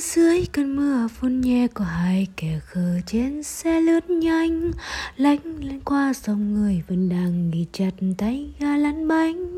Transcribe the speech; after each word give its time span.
dưới 0.00 0.46
cơn 0.52 0.76
mưa 0.76 1.08
phun 1.08 1.40
nhẹ 1.40 1.66
của 1.74 1.84
hai 1.84 2.26
kẻ 2.36 2.60
khờ 2.66 3.00
trên 3.06 3.42
xe 3.42 3.80
lướt 3.80 4.10
nhanh 4.10 4.72
lánh 5.16 5.38
lên 5.60 5.80
qua 5.84 6.12
dòng 6.14 6.54
người 6.54 6.82
vẫn 6.88 7.08
đang 7.08 7.50
nghỉ 7.50 7.66
chặt 7.72 7.90
tay 8.18 8.50
ga 8.58 8.76
lăn 8.76 9.08
bánh. 9.08 9.56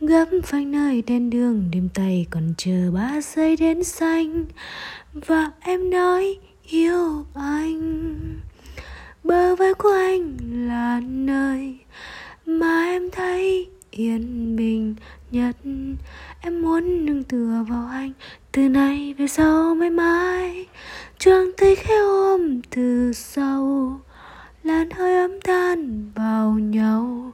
Gấp 0.00 0.24
phanh 0.44 0.70
nơi 0.70 1.02
đèn 1.02 1.30
đường, 1.30 1.68
đêm 1.72 1.88
tay 1.94 2.26
còn 2.30 2.54
chờ 2.58 2.90
ba 2.94 3.20
giây 3.20 3.56
đến 3.56 3.84
xanh. 3.84 4.44
Và 5.12 5.50
em 5.60 5.90
nói, 5.90 6.38
yêu 6.68 7.26
anh, 7.34 8.16
bờ 9.24 9.56
vai 9.56 9.74
của 9.74 9.92
anh 9.92 10.36
là 10.68 11.00
nơi 11.00 11.78
mà 12.46 12.84
em 12.84 13.10
thấy 13.10 13.66
yên 13.90 14.56
bình 14.56 14.94
nhất 15.30 15.56
em 16.46 16.62
muốn 16.62 17.06
nương 17.06 17.24
tựa 17.24 17.64
vào 17.68 17.88
anh, 17.90 18.12
từ 18.52 18.68
nay 18.68 19.14
về 19.18 19.26
sau 19.26 19.74
mãi 19.74 19.90
mãi. 19.90 20.66
Choàng 21.18 21.50
tay 21.56 21.76
khẽ 21.76 21.96
ôm 21.96 22.60
từ 22.70 23.12
sau, 23.12 24.00
làn 24.62 24.90
hơi 24.90 25.16
ấm 25.16 25.40
tan 25.40 26.10
vào 26.14 26.50
nhau. 26.50 27.32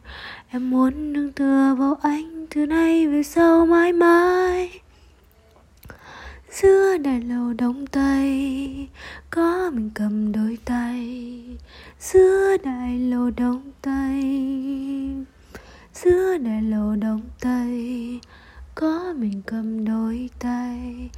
Em 0.49 0.71
muốn 0.71 1.13
nương 1.13 1.33
tựa 1.33 1.75
vào 1.79 1.99
anh, 2.03 2.47
từ 2.55 2.67
nay 2.67 3.07
về 3.07 3.23
sau 3.23 3.67
mãi 3.67 3.93
mãi. 3.93 4.81
Giữa 6.51 6.97
đại 6.97 7.21
lầu 7.21 7.53
đông 7.53 7.87
tây 7.87 8.89
có 9.31 9.71
mình 9.75 9.91
cầm 9.95 10.33
đôi 10.33 10.59
tay. 10.65 11.45
Giữa 12.01 12.57
đại 12.65 12.99
lầu 12.99 13.31
đông 13.37 13.63
tây 13.83 14.23
giữa 15.95 16.39
đại 16.39 16.63
lầu 16.63 16.97
đông 16.97 17.21
tây 17.41 18.21
mình 19.23 19.43
cầm 19.47 19.85
đôi 19.85 20.31
tay 20.39 21.11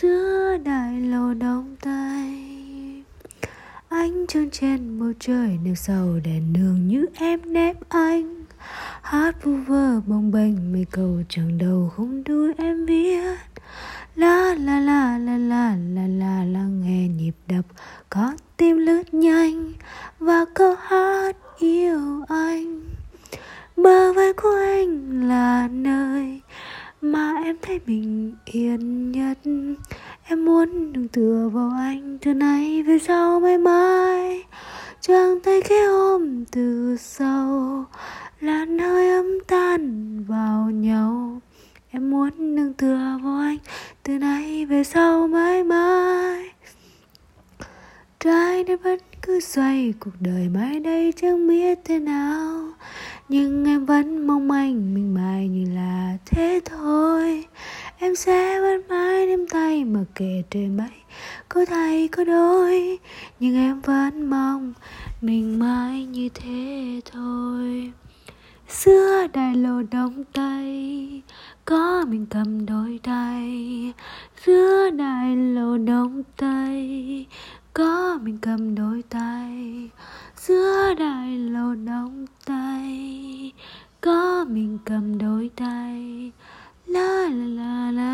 giữa 0.00 0.56
đại 0.64 1.00
lầu 1.00 1.34
đông 1.34 1.76
tây. 1.80 2.34
Anh 3.88 4.26
trơn 4.28 4.50
trên 4.50 5.00
bầu 5.00 5.12
trời 5.20 5.58
nêu 5.64 5.74
sầu 5.74 6.20
đèn 6.24 6.52
đường 6.52 6.88
như 6.88 7.06
em 7.14 7.52
ném 7.52 7.76
anh. 7.88 8.44
Hát 9.02 9.44
vu 9.44 9.56
vơ 9.56 10.00
bồng 10.00 10.30
bềnh 10.30 10.72
mấy 10.72 10.86
câu 10.90 11.22
chẳng 11.28 11.58
đầu 11.58 11.92
không 11.96 12.24
đuôi 12.24 12.52
em 12.58 12.86
viết. 12.86 13.20
La 14.14 14.54
la 14.54 14.80
la 14.80 15.18
la 15.18 15.38
la 15.38 15.76
la 15.94 16.06
la 16.06 16.44
la, 16.44 16.64
nghe 16.64 17.08
nhịp 17.08 17.34
đập, 17.48 17.64
có 18.08 18.36
tim 18.56 18.76
lướt 18.76 19.14
nhanh. 19.14 19.59
Thấy 27.70 27.80
mình 27.86 28.34
yên 28.44 29.12
nhất. 29.12 29.38
Em 30.24 30.44
muốn 30.44 30.92
đừng 30.92 31.08
tựa 31.08 31.50
vào 31.52 31.70
anh 31.70 32.18
từ 32.20 32.34
nay 32.34 32.82
về 32.82 32.98
sau 32.98 33.40
mãi 33.40 33.58
mãi. 33.58 34.44
Choàng 35.00 35.40
tay 35.40 35.60
khẽ 35.62 35.84
ôm 35.84 36.44
từ 36.44 36.96
sau, 37.00 37.84
làn 38.40 38.78
hơi 38.78 39.10
ấm 39.10 39.26
tan 39.46 40.24
vào 40.24 40.70
nhau. 40.70 41.40
Em 41.90 42.10
muốn 42.10 42.56
đừng 42.56 42.74
tựa 42.74 43.18
vào 43.22 43.38
anh 43.38 43.58
từ 44.02 44.18
nay 44.18 44.66
về 44.66 44.84
sau 44.84 45.28
mãi 45.28 45.64
mãi. 45.64 46.48
Trái 48.20 48.64
đất 48.64 48.82
vẫn 48.82 48.98
cứ 49.22 49.40
xoay, 49.40 49.94
cuộc 50.00 50.14
đời 50.20 50.48
mãi 50.54 50.80
đây 50.80 51.12
chẳng 51.16 51.48
biết 51.48 51.78
thế 51.84 51.98
nào. 51.98 52.68
Nhưng 53.28 53.64
em 53.64 53.86
vẫn 53.86 54.26
mong 54.26 54.49
em 58.10 58.16
sẽ 58.16 58.60
vẫn 58.60 58.82
mãi 58.88 59.26
nắm 59.26 59.46
tay 59.50 59.84
mà 59.84 60.00
kể 60.14 60.42
trời 60.50 60.68
mây 60.68 60.90
có 61.48 61.64
thay, 61.64 62.08
có 62.08 62.24
đôi, 62.24 62.98
nhưng 63.40 63.56
em 63.56 63.80
vẫn 63.80 64.30
mong 64.30 64.72
mình 65.20 65.58
mãi 65.58 66.04
như 66.04 66.28
thế 66.34 67.00
thôi. 67.12 67.92
Xưa 68.68 69.26
đại 69.26 69.56
lộ 69.56 69.82
đông 69.90 70.24
tây, 70.32 71.22
có 71.64 72.04
mình 72.08 72.26
cầm 72.30 72.66
đôi 72.66 73.00
tay. 73.02 73.92
Giữa 74.44 74.90
đại 74.90 75.36
lộ 75.36 75.78
đông 75.78 76.22
tây, 76.36 77.26
có 77.74 78.18
mình 78.22 78.38
cầm 78.42 78.74
đôi 78.74 79.02
tay. 79.10 79.88
Giữa 80.36 80.94
đại 80.98 81.38
lộ 81.38 81.74
đông 81.74 82.26
tây, 82.46 83.52
có 84.00 84.44
mình 84.48 84.78
cầm 84.84 85.18
đôi 85.18 85.50
tay. 85.56 86.32
la 86.92 87.28
la 87.28 87.46
la 87.58 87.90
la 87.92 88.09